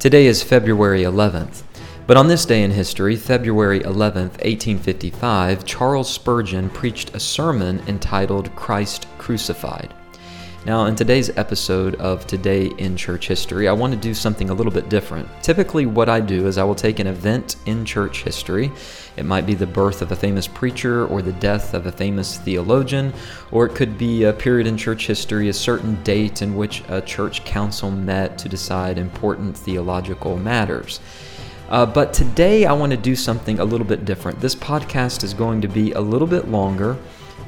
[0.00, 1.62] Today is February 11th,
[2.06, 8.56] but on this day in history, February 11th, 1855, Charles Spurgeon preached a sermon entitled
[8.56, 9.92] Christ Crucified.
[10.66, 14.54] Now, in today's episode of Today in Church History, I want to do something a
[14.54, 15.26] little bit different.
[15.42, 18.70] Typically, what I do is I will take an event in church history.
[19.16, 22.36] It might be the birth of a famous preacher or the death of a famous
[22.36, 23.14] theologian,
[23.50, 27.00] or it could be a period in church history, a certain date in which a
[27.00, 31.00] church council met to decide important theological matters.
[31.70, 34.40] Uh, but today, I want to do something a little bit different.
[34.40, 36.98] This podcast is going to be a little bit longer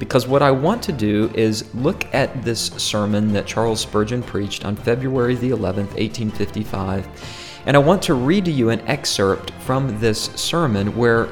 [0.03, 4.65] because what I want to do is look at this sermon that Charles Spurgeon preached
[4.65, 10.01] on February the 11th, 1855, and I want to read to you an excerpt from
[10.01, 11.29] this sermon where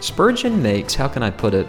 [0.00, 1.66] Spurgeon makes, how can I put it,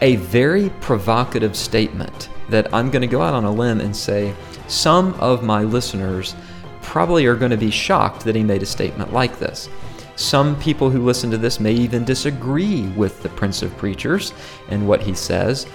[0.00, 4.34] a very provocative statement that I'm going to go out on a limb and say
[4.66, 6.34] some of my listeners
[6.82, 9.68] probably are going to be shocked that he made a statement like this.
[10.16, 14.32] Some people who listen to this may even disagree with the Prince of Preachers
[14.68, 15.66] and what he says,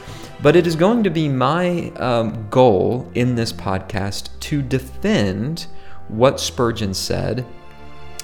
[0.42, 5.68] but it is going to be my um, goal in this podcast to defend
[6.08, 7.46] what Spurgeon said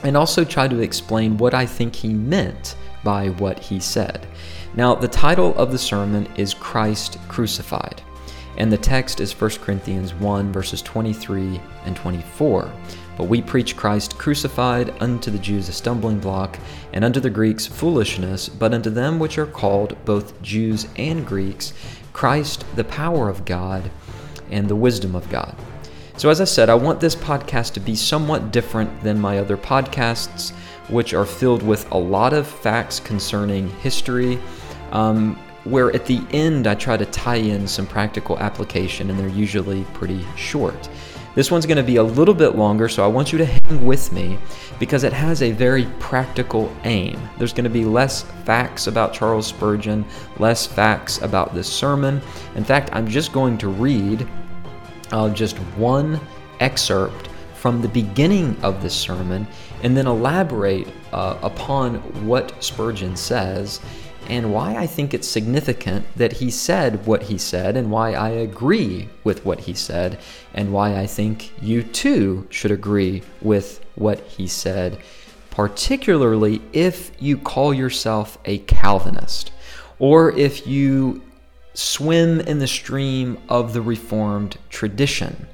[0.04, 4.28] and also try to explain what I think he meant by what he said.
[4.76, 8.02] Now, the title of the sermon is Christ Crucified,
[8.58, 12.72] and the text is 1 Corinthians 1, verses 23 and 24.
[13.18, 16.60] But we preach Christ crucified, unto the Jews a stumbling block,
[16.92, 21.74] and unto the Greeks foolishness, but unto them which are called, both Jews and Greeks,
[22.16, 23.92] Christ the power of God
[24.50, 25.54] and the wisdom of God.
[26.16, 29.58] So, as I said, I want this podcast to be somewhat different than my other
[29.58, 30.52] podcasts,
[30.88, 34.40] which are filled with a lot of facts concerning history.
[34.94, 39.28] Um, where at the end I try to tie in some practical application, and they're
[39.28, 40.88] usually pretty short.
[41.36, 43.86] This one's going to be a little bit longer, so I want you to hang
[43.86, 44.40] with me
[44.80, 47.20] because it has a very practical aim.
[47.38, 50.06] There's going to be less facts about Charles Spurgeon,
[50.40, 52.22] less facts about this sermon.
[52.56, 54.26] In fact, I'm just going to read
[55.12, 56.22] uh, just one
[56.62, 59.46] excerpt from the beginning of this sermon
[59.84, 63.82] and then elaborate uh, upon what Spurgeon says
[64.30, 68.30] and why I think it's significant that he said what he said, and why I
[68.30, 70.20] agree with what he said,
[70.54, 74.98] and why I think you too should agree with what he said,
[75.52, 79.52] particularly if you call yourself a Calvinist,
[80.00, 81.22] or if you
[81.74, 85.48] swim in the stream of the Reformed tradition.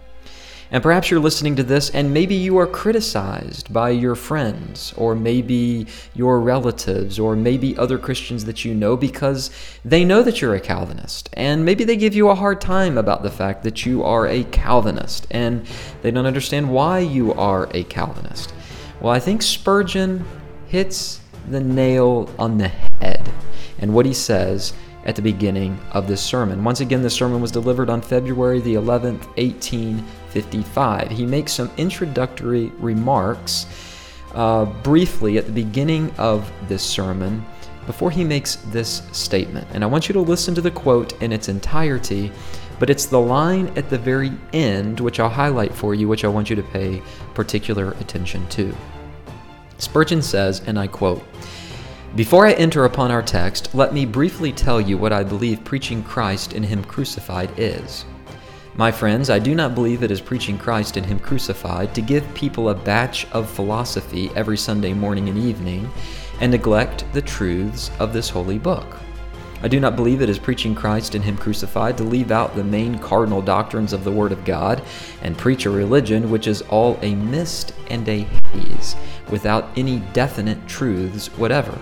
[0.72, 5.16] And perhaps you're listening to this and maybe you are criticized by your friends or
[5.16, 9.52] maybe your relatives or maybe other Christians that you know because
[9.84, 11.30] they know that you're a Calvinist.
[11.34, 14.46] And maybe they give you a hard time about the fact that you are a
[14.46, 15.66] Calvinist and
[16.02, 18.54] they don't understand why you are a Calvinist.
[19.02, 20.24] Well, I think Spurgeon
[20.68, 22.70] hits the nail on the
[23.02, 23.30] head.
[23.80, 24.74] And what he says
[25.06, 26.64] at the beginning of this sermon.
[26.64, 29.28] Once again, the sermon was delivered on February the 11th,
[30.36, 31.12] 1855.
[31.12, 33.66] He makes some introductory remarks
[34.34, 37.46] uh, briefly at the beginning of this sermon
[37.86, 39.68] before he makes this statement.
[39.74, 42.32] And I want you to listen to the quote in its entirety,
[42.80, 46.28] but it's the line at the very end, which I'll highlight for you, which I
[46.28, 47.02] want you to pay
[47.34, 48.76] particular attention to.
[49.78, 51.24] Spurgeon says, and I quote,
[52.16, 56.04] before I enter upon our text, let me briefly tell you what I believe preaching
[56.04, 58.06] Christ and Him crucified is.
[58.76, 62.34] My friends, I do not believe it is preaching Christ and Him crucified to give
[62.34, 65.92] people a batch of philosophy every Sunday morning and evening
[66.40, 68.98] and neglect the truths of this holy book.
[69.62, 72.64] I do not believe it is preaching Christ and Him crucified to leave out the
[72.64, 74.82] main cardinal doctrines of the Word of God
[75.22, 78.22] and preach a religion which is all a mist and a
[78.54, 78.96] haze
[79.30, 81.78] without any definite truths whatever.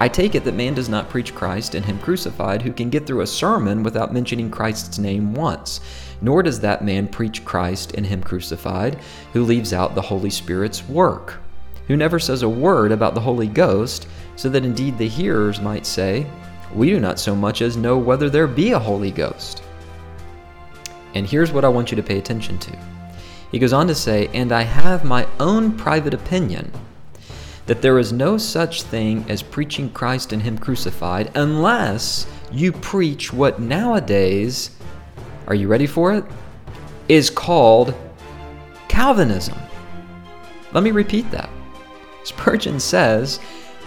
[0.00, 3.06] I take it that man does not preach Christ and Him crucified who can get
[3.06, 5.80] through a sermon without mentioning Christ's name once,
[6.20, 8.98] nor does that man preach Christ and Him crucified
[9.32, 11.40] who leaves out the Holy Spirit's work,
[11.86, 15.86] who never says a word about the Holy Ghost, so that indeed the hearers might
[15.86, 16.26] say,
[16.74, 19.62] We do not so much as know whether there be a Holy Ghost.
[21.14, 22.78] And here's what I want you to pay attention to.
[23.50, 26.70] He goes on to say, And I have my own private opinion
[27.66, 33.32] that there is no such thing as preaching Christ and Him crucified unless you preach
[33.32, 34.70] what nowadays,
[35.48, 36.24] are you ready for it?
[37.08, 37.94] Is called
[38.88, 39.56] Calvinism.
[40.72, 41.48] Let me repeat that.
[42.24, 43.40] Spurgeon says,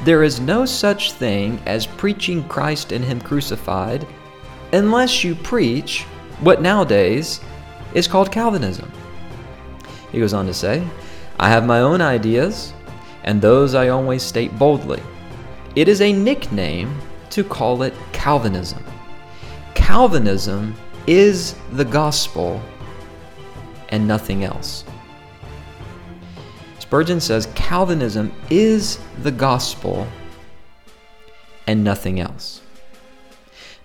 [0.03, 4.07] There is no such thing as preaching Christ and Him crucified
[4.73, 6.03] unless you preach
[6.39, 7.39] what nowadays
[7.93, 8.91] is called Calvinism.
[10.11, 10.83] He goes on to say,
[11.39, 12.73] I have my own ideas,
[13.23, 15.01] and those I always state boldly.
[15.75, 16.99] It is a nickname
[17.29, 18.83] to call it Calvinism.
[19.75, 20.75] Calvinism
[21.07, 22.61] is the gospel
[23.89, 24.83] and nothing else.
[26.79, 30.07] Spurgeon says Calvinism is the gospel
[31.67, 32.61] and nothing else.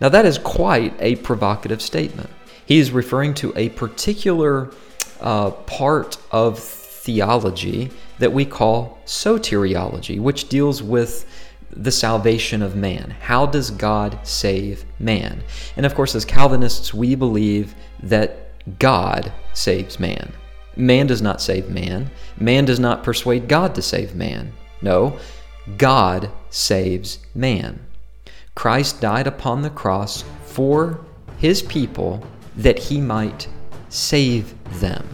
[0.01, 2.29] Now, that is quite a provocative statement.
[2.67, 4.71] He is referring to a particular
[5.21, 11.25] uh, part of theology that we call soteriology, which deals with
[11.77, 13.15] the salvation of man.
[13.21, 15.43] How does God save man?
[15.77, 20.33] And of course, as Calvinists, we believe that God saves man.
[20.75, 22.11] Man does not save man.
[22.39, 24.53] Man does not persuade God to save man.
[24.83, 25.19] No,
[25.79, 27.81] God saves man.
[28.55, 31.05] Christ died upon the cross for
[31.39, 32.27] his people
[32.57, 33.49] that he might
[33.89, 35.07] save them.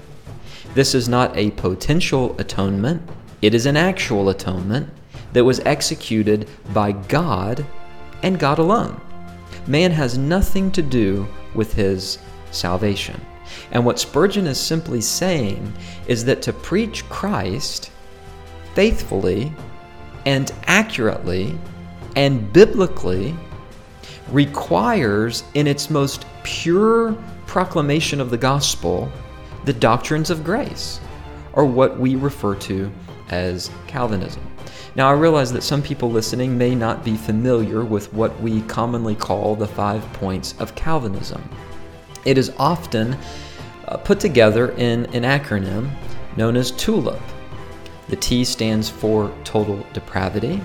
[0.74, 3.02] This is not a potential atonement,
[3.42, 4.88] it is an actual atonement
[5.32, 7.64] that was executed by God
[8.22, 9.00] and God alone.
[9.66, 12.18] Man has nothing to do with his
[12.50, 13.20] salvation.
[13.70, 15.72] And what Spurgeon is simply saying
[16.06, 17.90] is that to preach Christ
[18.74, 19.52] faithfully
[20.26, 21.58] and accurately
[22.16, 23.34] and biblically
[24.30, 27.12] requires, in its most pure
[27.46, 29.10] proclamation of the gospel,
[29.64, 31.00] the doctrines of grace,
[31.52, 32.90] or what we refer to
[33.28, 34.51] as Calvinism.
[34.94, 39.14] Now, I realize that some people listening may not be familiar with what we commonly
[39.14, 41.42] call the five points of Calvinism.
[42.26, 43.16] It is often
[43.88, 45.90] uh, put together in an acronym
[46.36, 47.20] known as TULIP.
[48.08, 50.60] The T stands for total depravity,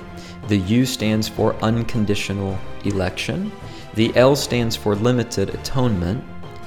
[0.50, 3.52] the U stands for unconditional election,
[3.94, 6.24] the L stands for limited atonement,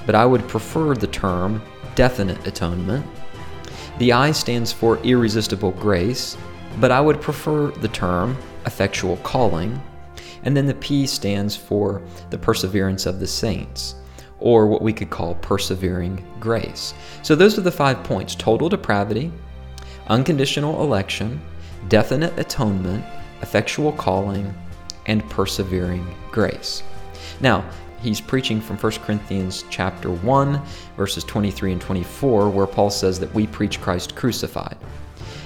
[0.07, 1.61] but I would prefer the term
[1.93, 3.05] definite atonement.
[3.99, 6.37] The I stands for irresistible grace,
[6.79, 9.81] but I would prefer the term effectual calling.
[10.43, 13.95] And then the P stands for the perseverance of the saints,
[14.39, 16.93] or what we could call persevering grace.
[17.21, 19.31] So those are the five points total depravity,
[20.07, 21.39] unconditional election,
[21.89, 23.05] definite atonement,
[23.41, 24.53] effectual calling,
[25.05, 26.83] and persevering grace.
[27.39, 27.63] Now,
[28.01, 30.61] he's preaching from 1 Corinthians chapter 1
[30.97, 34.77] verses 23 and 24 where Paul says that we preach Christ crucified.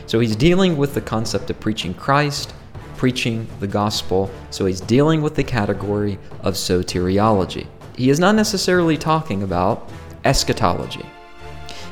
[0.07, 2.53] So he's dealing with the concept of preaching Christ,
[2.97, 4.31] preaching the gospel.
[4.51, 7.67] So he's dealing with the category of soteriology.
[7.97, 9.89] He is not necessarily talking about
[10.23, 11.05] eschatology.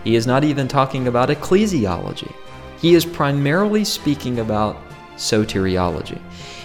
[0.04, 2.32] He is not even talking about ecclesiology.
[2.80, 4.78] He is primarily speaking about
[5.16, 6.20] soteriology.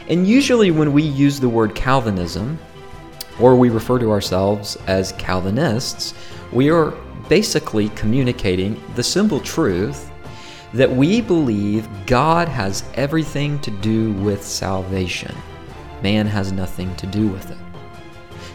[0.09, 2.59] And usually, when we use the word Calvinism,
[3.41, 6.15] or we refer to ourselves as Calvinists,
[6.53, 6.93] we are
[7.29, 10.08] basically communicating the simple truth
[10.75, 15.35] that we believe God has everything to do with salvation.
[16.03, 17.59] Man has nothing to do with it.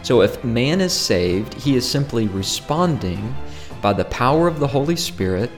[0.02, 3.34] So if man is saved, he is simply responding
[3.80, 5.50] by the power of the Holy Spirit,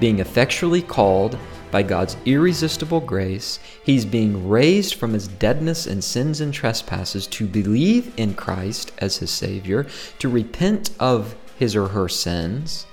[0.00, 1.38] being effectually called
[1.74, 7.48] by God's irresistible grace, he's being raised from his deadness and sins and trespasses to
[7.48, 9.84] believe in Christ as his Savior,
[10.20, 12.86] to repent of his or her sins,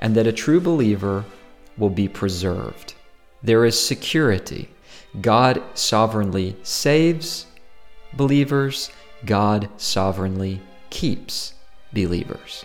[0.00, 1.24] and that a true believer
[1.78, 2.94] will be preserved.
[3.42, 4.68] There is security.
[5.20, 7.46] God sovereignly saves
[8.16, 8.90] believers,
[9.24, 11.54] God sovereignly keeps
[11.92, 12.64] believers.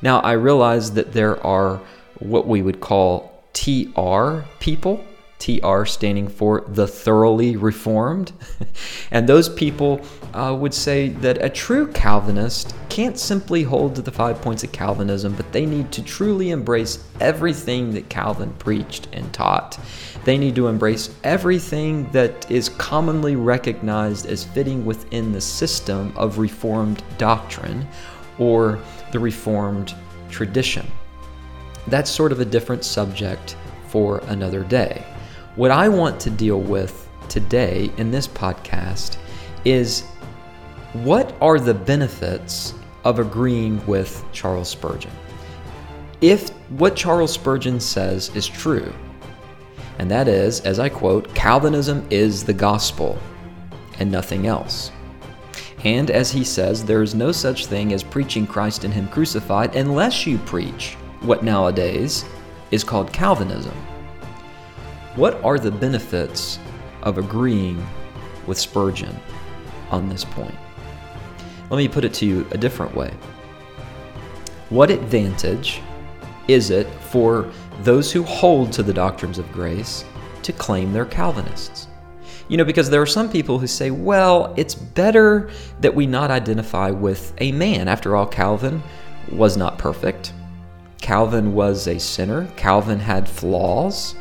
[0.00, 1.80] Now, I realize that there are
[2.18, 5.04] what we would call TR people,
[5.42, 8.30] TR standing for the thoroughly reformed.
[9.10, 10.00] and those people
[10.34, 14.70] uh, would say that a true Calvinist can't simply hold to the five points of
[14.70, 19.80] Calvinism, but they need to truly embrace everything that Calvin preached and taught.
[20.24, 26.38] They need to embrace everything that is commonly recognized as fitting within the system of
[26.38, 27.88] Reformed doctrine
[28.38, 28.78] or
[29.10, 29.92] the Reformed
[30.30, 30.86] tradition.
[31.88, 33.56] That's sort of a different subject
[33.88, 35.04] for another day.
[35.54, 39.18] What I want to deal with today in this podcast
[39.66, 40.00] is
[40.94, 42.72] what are the benefits
[43.04, 45.10] of agreeing with Charles Spurgeon?
[46.22, 48.94] If what Charles Spurgeon says is true,
[49.98, 53.18] and that is, as I quote, Calvinism is the gospel
[53.98, 54.90] and nothing else.
[55.84, 59.76] And as he says, there is no such thing as preaching Christ and Him crucified
[59.76, 62.24] unless you preach what nowadays
[62.70, 63.74] is called Calvinism.
[65.14, 66.58] What are the benefits
[67.02, 67.86] of agreeing
[68.46, 69.14] with Spurgeon
[69.90, 70.54] on this point?
[71.68, 73.12] Let me put it to you a different way.
[74.70, 75.82] What advantage
[76.48, 77.50] is it for
[77.82, 80.06] those who hold to the doctrines of grace
[80.44, 81.88] to claim they're Calvinists?
[82.48, 85.50] You know, because there are some people who say, well, it's better
[85.80, 87.86] that we not identify with a man.
[87.86, 88.82] After all, Calvin
[89.30, 90.32] was not perfect.
[91.02, 92.46] Calvin was a sinner.
[92.56, 94.14] Calvin had flaws,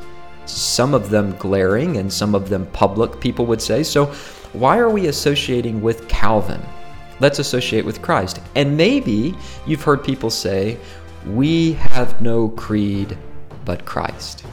[0.45, 3.83] some of them glaring and some of them public, people would say.
[3.83, 4.07] So,
[4.53, 6.61] why are we associating with Calvin?
[7.19, 8.41] Let's associate with Christ.
[8.55, 10.77] And maybe you've heard people say,
[11.27, 13.17] we have no creed
[13.63, 14.43] but Christ.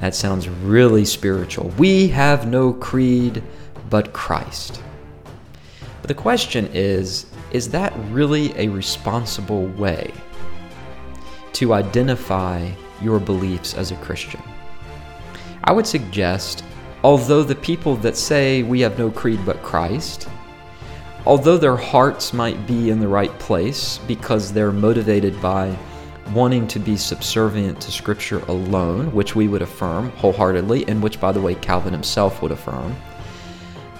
[0.00, 1.68] That sounds really spiritual.
[1.78, 3.42] We have no creed
[3.88, 4.82] but Christ.
[6.02, 10.12] But the question is is that really a responsible way
[11.54, 12.68] to identify
[13.00, 14.42] your beliefs as a Christian?
[15.66, 16.62] I would suggest,
[17.02, 20.28] although the people that say we have no creed but Christ,
[21.24, 25.76] although their hearts might be in the right place because they're motivated by
[26.32, 31.32] wanting to be subservient to Scripture alone, which we would affirm wholeheartedly, and which, by
[31.32, 32.94] the way, Calvin himself would affirm,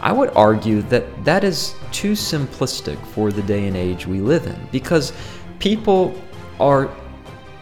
[0.00, 4.46] I would argue that that is too simplistic for the day and age we live
[4.46, 5.12] in because
[5.58, 6.14] people
[6.60, 6.88] are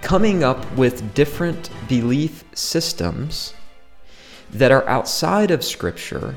[0.02, 3.54] coming up with different belief systems
[4.50, 6.36] that are outside of Scripture.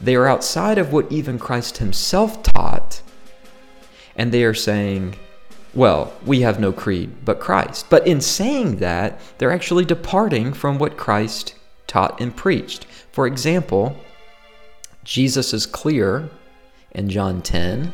[0.00, 3.02] They are outside of what even Christ himself taught.
[4.16, 5.16] And they are saying,
[5.74, 7.86] well, we have no creed but Christ.
[7.90, 11.54] But in saying that, they're actually departing from what Christ
[11.86, 12.84] taught and preached.
[13.12, 13.96] For example,
[15.04, 16.30] Jesus is clear
[16.92, 17.92] in John 10.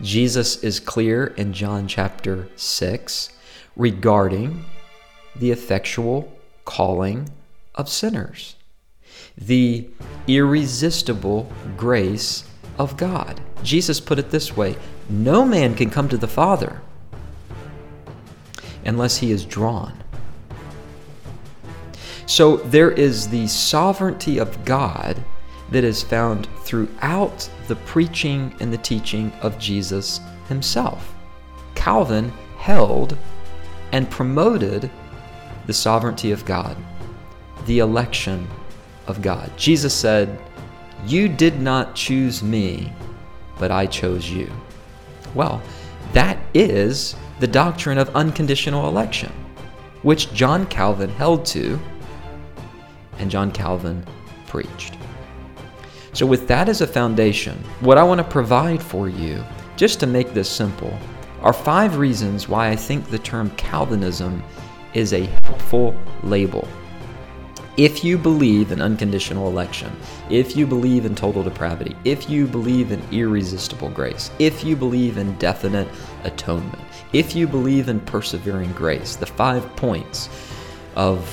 [0.00, 3.30] Jesus is clear in John chapter 6
[3.76, 4.64] regarding
[5.34, 6.32] the effectual
[6.64, 7.30] calling
[7.76, 8.56] of sinners,
[9.36, 9.88] the
[10.26, 12.44] irresistible grace
[12.78, 13.40] of God.
[13.62, 14.76] Jesus put it this way
[15.08, 16.80] No man can come to the Father
[18.84, 19.92] unless he is drawn.
[22.26, 25.22] So there is the sovereignty of God
[25.70, 31.14] that is found throughout the preaching and the teaching of Jesus himself.
[31.74, 33.16] Calvin held
[33.92, 34.90] and promoted
[35.66, 36.76] the sovereignty of God,
[37.66, 38.48] the election
[39.06, 39.50] of God.
[39.56, 40.38] Jesus said,
[41.06, 42.92] You did not choose me,
[43.58, 44.50] but I chose you.
[45.34, 45.62] Well,
[46.12, 49.32] that is the doctrine of unconditional election,
[50.02, 51.78] which John Calvin held to
[53.18, 54.04] and John Calvin
[54.46, 54.96] preached.
[56.12, 59.44] So, with that as a foundation, what I want to provide for you,
[59.76, 60.96] just to make this simple,
[61.42, 64.42] are five reasons why I think the term Calvinism
[64.94, 66.66] is a helpful label
[67.76, 69.94] if you believe in unconditional election,
[70.30, 75.18] if you believe in total depravity, if you believe in irresistible grace, if you believe
[75.18, 75.86] in definite
[76.24, 80.30] atonement, if you believe in persevering grace, the five points
[80.94, 81.28] of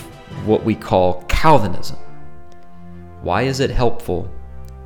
[0.46, 1.98] what we call Calvinism,
[3.22, 4.30] why is it helpful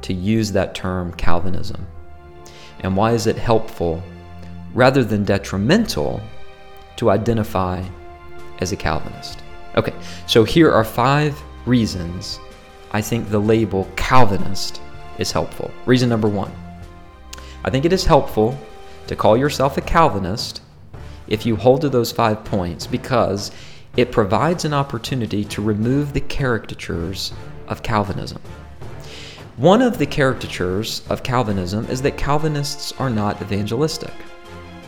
[0.04, 1.88] to use that term Calvinism?
[2.82, 4.04] And why is it helpful
[4.76, 6.22] rather than detrimental
[6.98, 7.84] to identify
[8.60, 9.40] as a Calvinist?
[9.76, 9.94] Okay,
[10.28, 11.36] so here are five
[11.68, 12.40] reasons
[12.92, 14.82] I think the label Calvinist
[15.18, 15.72] is helpful.
[15.86, 16.52] Reason number one
[17.64, 18.58] I think it is helpful
[19.08, 20.62] to call yourself a Calvinist
[21.28, 23.52] if you hold to those five points because
[23.98, 27.34] it provides an opportunity to remove the caricatures
[27.68, 28.42] of Calvinism.
[29.58, 34.14] One of the caricatures of Calvinism is that Calvinists are not evangelistic.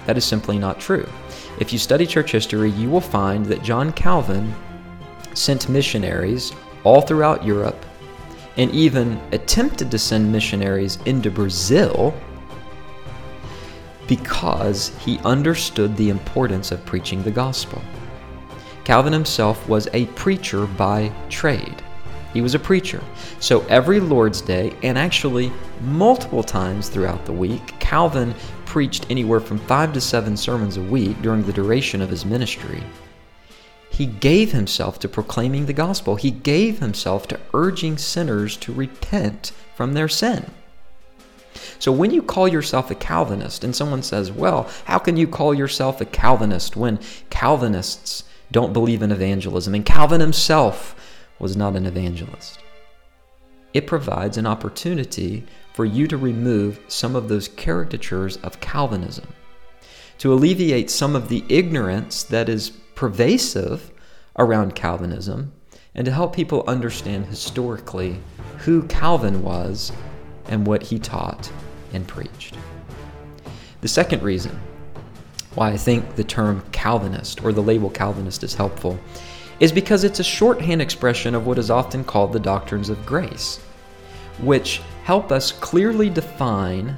[0.06, 1.08] That is simply not true.
[1.60, 4.54] If you study church history, you will find that John Calvin
[5.34, 7.86] sent missionaries all throughout Europe
[8.58, 12.14] and even attempted to send missionaries into Brazil
[14.08, 17.82] because he understood the importance of preaching the gospel.
[18.84, 21.82] Calvin himself was a preacher by trade.
[22.34, 23.02] He was a preacher.
[23.40, 28.34] So every Lord's Day, and actually multiple times throughout the week, Calvin
[28.66, 32.84] preached anywhere from five to seven sermons a week during the duration of his ministry.
[34.00, 36.15] He gave himself to proclaiming the gospel.
[36.15, 40.51] He gave himself to urging sinners to repent from their sin.
[41.79, 45.53] So when you call yourself a Calvinist and someone says, well, how can you call
[45.53, 46.98] yourself a Calvinist when
[47.29, 50.96] Calvinists don't believe in evangelism and Calvin himself
[51.38, 52.58] was not an evangelist?
[53.74, 59.27] It provides an opportunity for you to remove some of those caricatures of Calvinism,
[60.20, 63.94] to alleviate some of the ignorance that is pervasive
[64.38, 65.53] around Calvinism
[65.96, 68.20] and to help people understand historically
[68.58, 69.94] who Calvin was
[70.50, 71.50] and what he taught
[71.94, 72.58] and preached.
[73.79, 74.60] The second reason
[75.56, 79.00] why I think the term Calvinist or the label Calvinist is helpful
[79.62, 83.60] is because it's a shorthand expression of what is often called the doctrines of grace,
[84.41, 86.89] which help us clearly define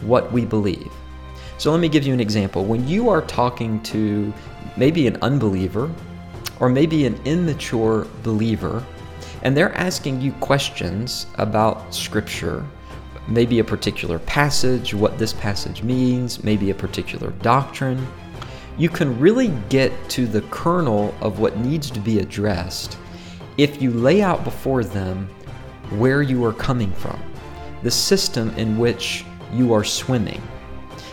[0.00, 0.90] what we believe.
[1.58, 2.64] So let me give you an example.
[2.64, 4.32] When you are talking to
[4.76, 5.92] maybe an unbeliever
[6.60, 8.84] or maybe an immature believer,
[9.42, 12.64] and they're asking you questions about Scripture,
[13.28, 18.06] maybe a particular passage, what this passage means, maybe a particular doctrine,
[18.76, 22.98] you can really get to the kernel of what needs to be addressed
[23.56, 25.28] if you lay out before them
[25.90, 27.20] where you are coming from,
[27.82, 30.42] the system in which you are swimming,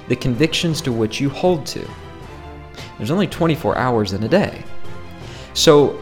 [0.07, 1.87] the convictions to which you hold to.
[2.97, 4.63] There's only 24 hours in a day.
[5.53, 5.99] So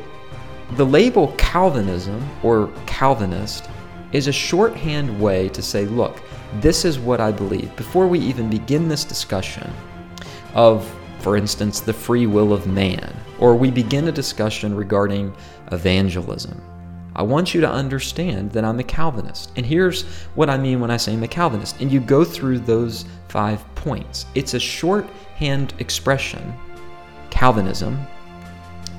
[0.76, 3.70] the label Calvinism or Calvinist
[4.12, 6.22] is a shorthand way to say, look,
[6.62, 7.76] this is what I believe.
[7.76, 9.72] Before we even begin this discussion
[10.54, 15.36] of for instance, the free will of man, or we begin a discussion regarding
[15.72, 16.62] evangelism.
[17.20, 19.52] I want you to understand that I'm a Calvinist.
[19.58, 20.04] And here's
[20.36, 21.82] what I mean when I say I'm a Calvinist.
[21.82, 24.26] And you go through those five points.
[24.36, 26.54] It's a shorthand expression,
[27.30, 28.00] Calvinism,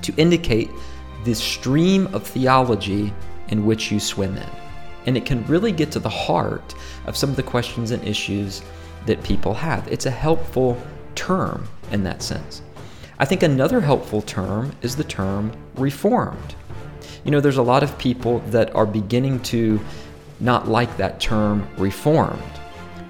[0.02, 0.68] to indicate
[1.24, 3.10] the stream of theology
[3.48, 4.50] in which you swim in.
[5.06, 6.74] And it can really get to the heart
[7.06, 8.60] of some of the questions and issues
[9.06, 9.88] that people have.
[9.88, 10.76] It's a helpful
[11.14, 12.60] term in that sense.
[13.18, 16.54] I think another helpful term is the term reformed.
[17.24, 19.80] You know, there's a lot of people that are beginning to
[20.40, 22.42] not like that term reformed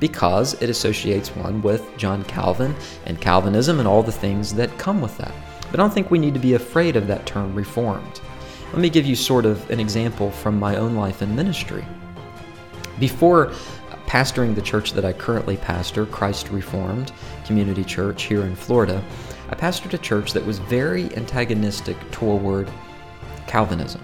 [0.01, 2.75] because it associates one with John Calvin
[3.07, 5.33] and Calvinism and all the things that come with that.
[5.71, 8.21] But I don't think we need to be afraid of that term reformed.
[8.73, 11.85] Let me give you sort of an example from my own life and ministry.
[12.99, 13.53] Before
[14.07, 17.13] pastoring the church that I currently pastor, Christ Reformed
[17.45, 19.05] Community Church here in Florida,
[19.51, 22.69] I pastored a church that was very antagonistic toward
[23.51, 24.01] Calvinism.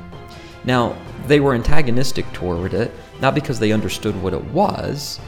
[0.65, 5.21] Now, they were antagonistic toward it, not because they understood what it was.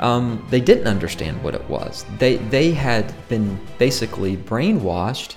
[0.00, 2.04] Um, they didn't understand what it was.
[2.18, 5.36] They, they had been basically brainwashed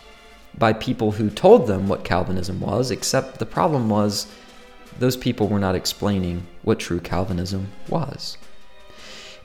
[0.58, 4.26] by people who told them what Calvinism was, except the problem was
[4.98, 8.40] those people were not explaining what true Calvinism was.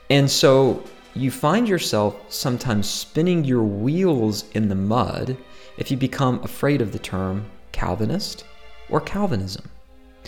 [0.09, 5.37] And so you find yourself sometimes spinning your wheels in the mud
[5.77, 8.45] if you become afraid of the term Calvinist
[8.91, 9.69] or Calvinism.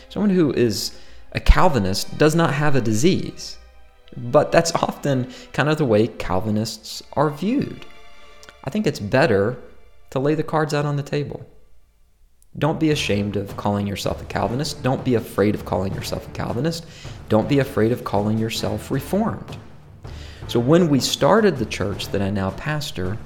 [0.09, 0.97] Someone who is
[1.33, 3.57] a Calvinist does not have a disease,
[4.17, 7.85] but that's often kind of the way Calvinists are viewed.
[8.63, 9.57] I think it's better
[10.11, 11.45] to lay the cards out on the table.
[12.59, 14.83] Don't be ashamed of calling yourself a Calvinist.
[14.83, 16.85] Don't be afraid of calling yourself a Calvinist.
[17.27, 19.57] Don't be afraid of calling yourself Reformed.
[20.47, 23.17] So when we started the church that I now pastor,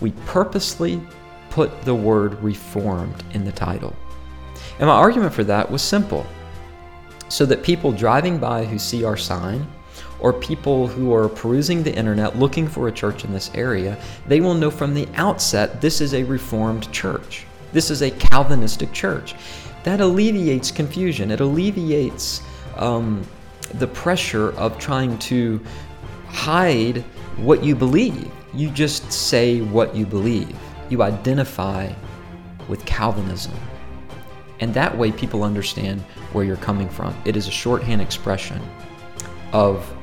[0.00, 1.00] we purposely
[1.50, 3.96] put the word reformed in the title.
[4.78, 6.26] And my argument for that was simple
[7.28, 9.66] so that people driving by who see our sign,
[10.20, 14.40] or people who are perusing the internet looking for a church in this area, they
[14.40, 17.44] will know from the outset this is a Reformed church.
[17.72, 19.34] This is a Calvinistic church.
[19.82, 21.30] That alleviates confusion.
[21.30, 22.40] It alleviates
[22.76, 23.26] um,
[23.74, 25.60] the pressure of trying to
[26.28, 26.98] hide
[27.36, 28.30] what you believe.
[28.54, 30.56] You just say what you believe.
[30.88, 31.92] You identify
[32.68, 33.52] with Calvinism.
[34.64, 36.00] And that way, people understand
[36.32, 37.14] where you're coming from.
[37.26, 38.62] It is a shorthand expression
[39.52, 39.94] of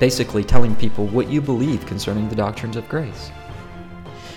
[0.00, 3.30] basically telling people what you believe concerning the doctrines of grace.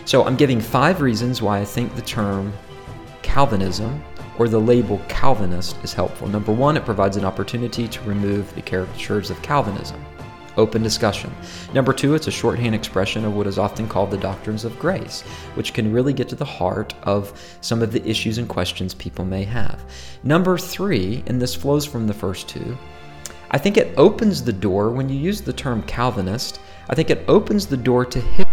[0.05, 2.53] So, I'm giving five reasons why I think the term
[3.23, 4.03] Calvinism
[4.37, 6.27] or the label Calvinist is helpful.
[6.27, 10.05] Number one, it provides an opportunity to remove the caricatures of Calvinism
[10.57, 11.33] open discussion.
[11.73, 15.21] Number two, it's a shorthand expression of what is often called the doctrines of grace,
[15.55, 19.25] which can really get to the heart of some of the issues and questions people
[19.25, 19.83] may have.
[20.23, 22.77] Number three, and this flows from the first two,
[23.51, 27.23] I think it opens the door, when you use the term Calvinist, I think it
[27.27, 28.52] opens the door to history.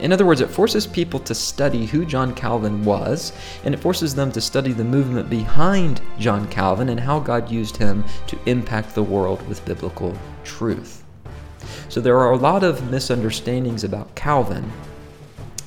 [0.00, 3.32] In other words, it forces people to study who John Calvin was,
[3.64, 7.76] and it forces them to study the movement behind John Calvin and how God used
[7.76, 11.04] him to impact the world with biblical truth.
[11.88, 14.70] So there are a lot of misunderstandings about Calvin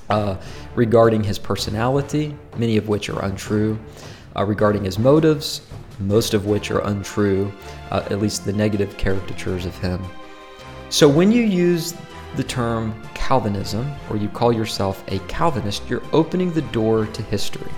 [0.10, 0.38] uh,
[0.76, 3.80] regarding his personality, many of which are untrue,
[4.36, 5.62] uh, regarding his motives,
[6.00, 7.52] most of which are untrue,
[7.92, 10.04] uh, at least the negative caricatures of him.
[10.90, 11.94] So when you use
[12.38, 17.72] the term Calvinism, or you call yourself a Calvinist, you're opening the door to history,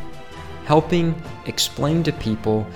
[0.66, 2.68] helping explain to people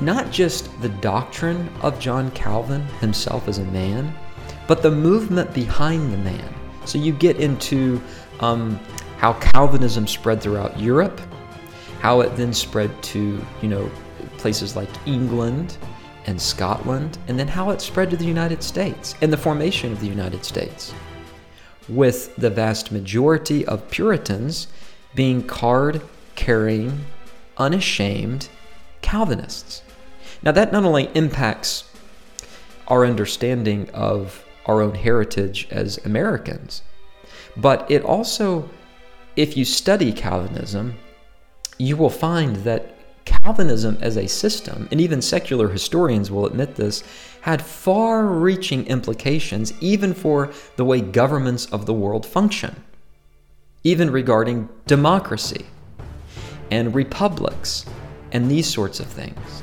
[0.00, 4.14] not just the doctrine of John Calvin himself as a man,
[4.66, 8.00] but the movement behind the man, So you get into
[8.40, 8.78] um,
[9.18, 11.20] how Calvinism spread throughout Europe,
[12.00, 13.90] how it then spread to, you know,
[14.38, 15.78] places like England
[16.26, 20.00] and Scotland, and then how it spread to the United States and the formation of
[20.00, 20.92] the United States,
[21.88, 24.66] with the vast majority of Puritans
[25.14, 26.02] being card
[26.34, 27.06] carrying,
[27.56, 28.48] unashamed
[29.02, 29.82] Calvinists.
[30.42, 31.84] Now, that not only impacts
[32.88, 36.82] our understanding of our own heritage as Americans,
[37.56, 38.68] but it also,
[39.36, 40.94] if you study Calvinism,
[41.78, 42.94] you will find that
[43.24, 47.02] Calvinism as a system, and even secular historians will admit this,
[47.46, 52.74] had far reaching implications even for the way governments of the world function,
[53.84, 55.64] even regarding democracy
[56.72, 57.86] and republics
[58.32, 59.62] and these sorts of things.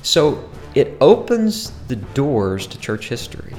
[0.00, 3.52] So it opens the doors to church history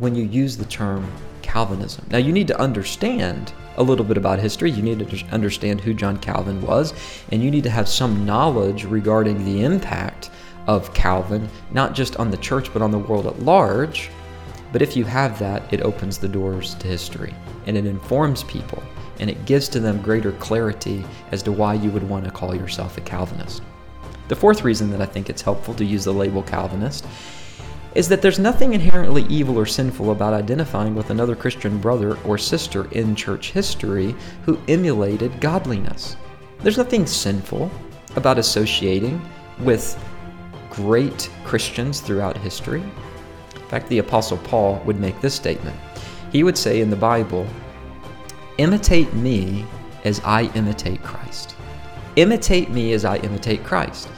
[0.00, 1.08] when you use the term
[1.42, 2.04] Calvinism.
[2.10, 4.72] Now, you need to understand a little bit about history.
[4.72, 6.92] You need to understand who John Calvin was,
[7.30, 10.30] and you need to have some knowledge regarding the impact
[10.66, 14.10] of Calvin, not just on the church, but on the world at large.
[14.72, 17.34] But if you have that, it opens the doors to history
[17.66, 18.82] and it informs people
[19.18, 22.54] and it gives to them greater clarity as to why you would want to call
[22.54, 23.62] yourself a Calvinist.
[24.28, 27.06] The fourth reason that I think it's helpful to use the label Calvinist
[27.94, 32.36] is that there's nothing inherently evil or sinful about identifying with another Christian brother or
[32.36, 36.16] sister in church history who emulated godliness.
[36.58, 37.70] There's nothing sinful
[38.16, 39.18] about associating
[39.60, 39.98] with
[40.76, 42.82] great Christians throughout history.
[42.82, 45.74] In fact, the Apostle Paul would make this statement.
[46.30, 47.46] He would say in the Bible,
[48.58, 49.66] Imitate me
[50.04, 51.56] as I imitate Christ.
[52.16, 54.08] Imitate me as I imitate Christ.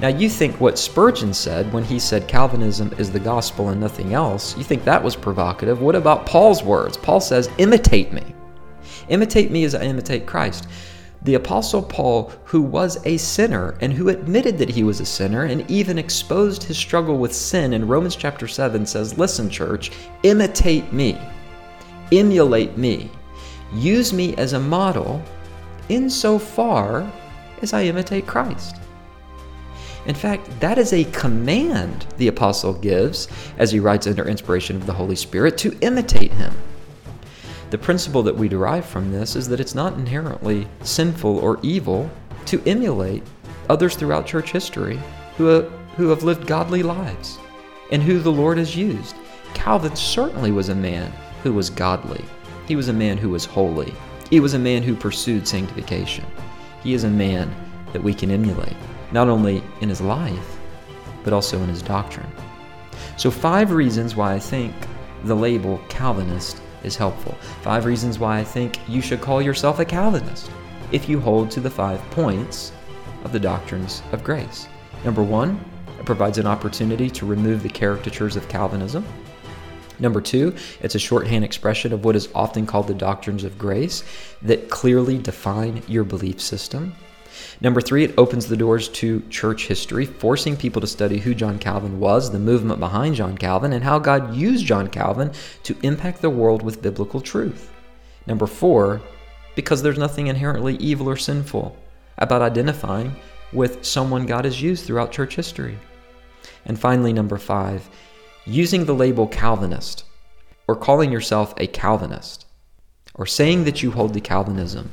[0.00, 4.14] Now, you think what Spurgeon said when he said Calvinism is the gospel and nothing
[4.14, 5.80] else, you think that was provocative.
[5.80, 6.96] What about Paul's words?
[6.96, 8.34] Paul says, Imitate me.
[9.08, 10.68] Imitate me as I imitate Christ.
[11.22, 15.44] The Apostle Paul, who was a sinner and who admitted that he was a sinner
[15.44, 19.90] and even exposed his struggle with sin in Romans chapter 7, says, Listen, church,
[20.22, 21.18] imitate me,
[22.10, 23.10] emulate me,
[23.74, 25.22] use me as a model
[25.90, 27.10] insofar
[27.60, 28.76] as I imitate Christ.
[30.06, 33.28] In fact, that is a command the apostle gives
[33.58, 36.54] as he writes under inspiration of the Holy Spirit to imitate him.
[37.70, 42.10] The principle that we derive from this is that it's not inherently sinful or evil
[42.46, 43.22] to emulate
[43.68, 44.98] others throughout church history
[45.36, 47.38] who have, who have lived godly lives
[47.92, 49.14] and who the Lord has used.
[49.54, 51.12] Calvin certainly was a man
[51.44, 52.24] who was godly.
[52.66, 53.94] He was a man who was holy.
[54.30, 56.24] He was a man who pursued sanctification.
[56.82, 57.54] He is a man
[57.92, 58.76] that we can emulate
[59.12, 60.58] not only in his life,
[61.22, 62.30] but also in his doctrine.
[63.16, 64.74] So, five reasons why I think
[65.24, 67.34] the label Calvinist is helpful.
[67.62, 70.50] Five reasons why I think you should call yourself a Calvinist
[70.92, 72.72] if you hold to the five points
[73.24, 74.66] of the doctrines of grace.
[75.04, 75.62] Number one,
[75.98, 79.04] it provides an opportunity to remove the caricatures of Calvinism.
[79.98, 84.02] Number two, it's a shorthand expression of what is often called the doctrines of grace
[84.42, 86.94] that clearly define your belief system.
[87.62, 91.58] Number three, it opens the doors to church history, forcing people to study who John
[91.58, 95.30] Calvin was, the movement behind John Calvin, and how God used John Calvin
[95.64, 97.70] to impact the world with biblical truth.
[98.26, 99.02] Number four,
[99.54, 101.76] because there's nothing inherently evil or sinful
[102.16, 103.14] about identifying
[103.52, 105.78] with someone God has used throughout church history.
[106.64, 107.90] And finally, number five,
[108.46, 110.04] using the label Calvinist,
[110.66, 112.46] or calling yourself a Calvinist,
[113.16, 114.90] or saying that you hold to Calvinism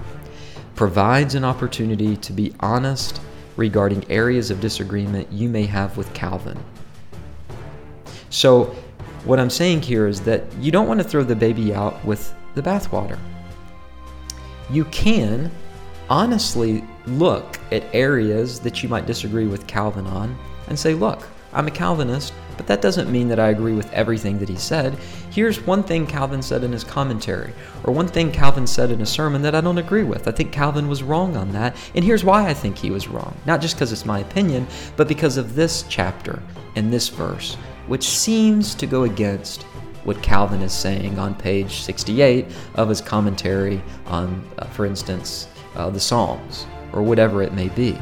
[0.78, 3.20] provides an opportunity to be honest
[3.58, 6.58] regarding areas of disagreement you may have with Calvin.
[8.30, 8.76] So,
[9.26, 12.34] what I'm saying here is that you don't want to throw the baby out with
[12.54, 13.18] the bathwater.
[14.70, 15.52] You can
[16.10, 20.38] honestly look at areas that you might disagree with Calvin on
[20.68, 24.40] and say, look, I'm a Calvinist, but that doesn't mean that I agree with everything
[24.40, 24.98] that he said.
[25.32, 29.06] Here's one thing Calvin said in his commentary, or one thing Calvin said in a
[29.06, 30.28] sermon that I don't agree with.
[30.28, 33.36] I think Calvin was wrong on that, and here's why I think he was wrong.
[33.46, 36.42] Not just because it's my opinion, but because of this chapter
[36.76, 37.56] and this verse,
[37.88, 39.64] which seems to go against
[40.04, 45.90] what Calvin is saying on page 68 of his commentary on, uh, for instance, uh,
[45.90, 47.98] the Psalms, or whatever it may be.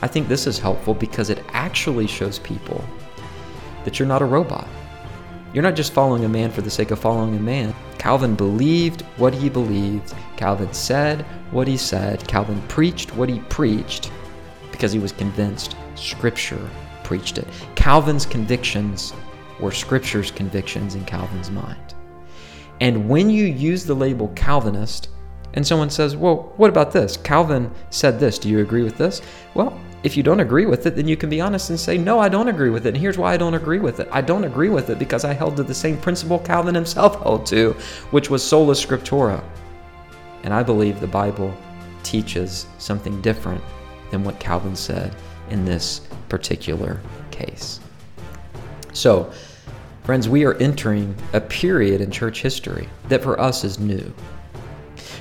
[0.00, 2.84] I think this is helpful because it actually shows people
[3.84, 4.68] that you're not a robot.
[5.52, 7.74] You're not just following a man for the sake of following a man.
[7.98, 10.14] Calvin believed what he believed.
[10.36, 12.26] Calvin said what he said.
[12.26, 14.10] Calvin preached what he preached
[14.70, 16.70] because he was convinced Scripture
[17.04, 17.46] preached it.
[17.74, 19.12] Calvin's convictions
[19.60, 21.94] were Scripture's convictions in Calvin's mind.
[22.80, 25.10] And when you use the label Calvinist,
[25.54, 27.16] and someone says, Well, what about this?
[27.16, 28.38] Calvin said this.
[28.38, 29.22] Do you agree with this?
[29.54, 32.18] Well, if you don't agree with it, then you can be honest and say, No,
[32.18, 32.90] I don't agree with it.
[32.90, 34.08] And here's why I don't agree with it.
[34.10, 37.46] I don't agree with it because I held to the same principle Calvin himself held
[37.46, 37.72] to,
[38.10, 39.42] which was sola scriptura.
[40.42, 41.54] And I believe the Bible
[42.02, 43.62] teaches something different
[44.10, 45.14] than what Calvin said
[45.50, 47.78] in this particular case.
[48.92, 49.32] So,
[50.04, 54.12] friends, we are entering a period in church history that for us is new.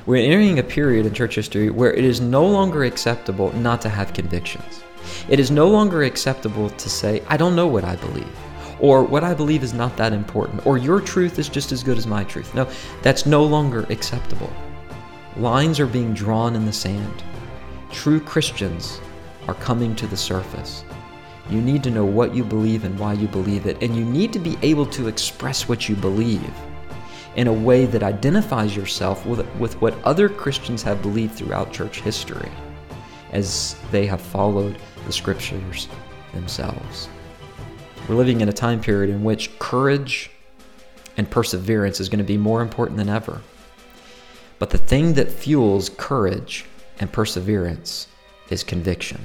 [0.07, 3.89] We're entering a period in church history where it is no longer acceptable not to
[3.89, 4.83] have convictions.
[5.29, 8.35] It is no longer acceptable to say, I don't know what I believe,
[8.79, 11.99] or what I believe is not that important, or your truth is just as good
[11.99, 12.55] as my truth.
[12.55, 12.67] No,
[13.03, 14.51] that's no longer acceptable.
[15.37, 17.23] Lines are being drawn in the sand.
[17.91, 18.99] True Christians
[19.47, 20.83] are coming to the surface.
[21.47, 24.33] You need to know what you believe and why you believe it, and you need
[24.33, 26.51] to be able to express what you believe
[27.35, 32.01] in a way that identifies yourself with, with what other Christians have believed throughout church
[32.01, 32.51] history
[33.31, 35.87] as they have followed the scriptures
[36.33, 37.07] themselves.
[38.07, 40.31] We're living in a time period in which courage
[41.17, 43.41] and perseverance is going to be more important than ever.
[44.59, 46.65] But the thing that fuels courage
[46.99, 48.07] and perseverance
[48.49, 49.21] is conviction.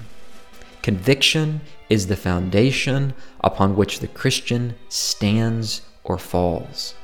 [0.82, 6.94] Conviction is the foundation upon which the Christian stands or falls.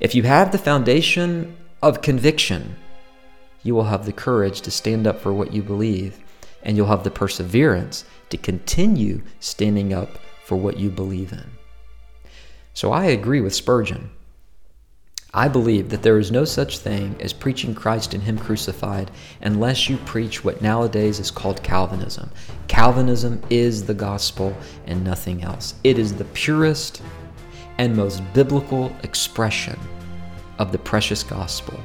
[0.00, 2.76] If you have the foundation of conviction,
[3.62, 6.18] you will have the courage to stand up for what you believe,
[6.62, 11.50] and you'll have the perseverance to continue standing up for what you believe in.
[12.74, 14.10] So I agree with Spurgeon.
[15.34, 19.10] I believe that there is no such thing as preaching Christ and Him crucified
[19.42, 22.30] unless you preach what nowadays is called Calvinism.
[22.68, 25.74] Calvinism is the gospel and nothing else.
[25.84, 27.02] It is the purest
[27.78, 29.78] and most biblical expression
[30.58, 31.78] of the precious gospel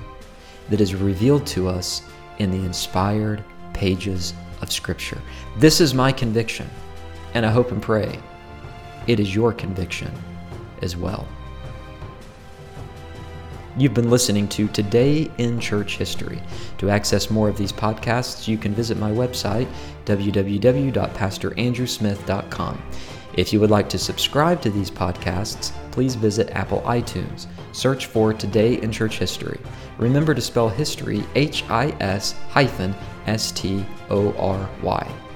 [0.69, 2.03] that is revealed to us
[2.39, 5.21] in the inspired pages of Scripture.
[5.57, 6.69] This is my conviction,
[7.33, 8.19] and I hope and pray
[9.07, 10.11] it is your conviction
[10.81, 11.27] as well.
[13.77, 16.41] You've been listening to Today in Church History.
[16.79, 19.67] To access more of these podcasts, you can visit my website,
[20.05, 22.81] www.pastorandrewsmith.com.
[23.33, 27.47] If you would like to subscribe to these podcasts, please visit Apple iTunes.
[27.71, 29.59] Search for Today in Church History.
[29.97, 32.95] Remember to spell history H I S hyphen
[33.27, 35.30] S T O R Y.